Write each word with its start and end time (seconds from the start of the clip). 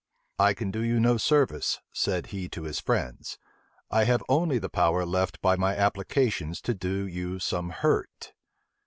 "I 0.39 0.55
can 0.55 0.71
do 0.71 0.81
you 0.81 0.99
no 0.99 1.17
service," 1.17 1.77
said 1.93 2.25
he 2.33 2.49
to 2.49 2.63
his 2.63 2.79
friends; 2.79 3.37
"I 3.91 4.05
have 4.05 4.23
only 4.27 4.57
the 4.57 4.67
power 4.67 5.05
left 5.05 5.39
by 5.43 5.55
my 5.55 5.75
applications 5.77 6.59
to 6.61 6.73
do 6.73 7.05
you 7.05 7.37
some 7.37 7.69
hurt." 7.69 8.33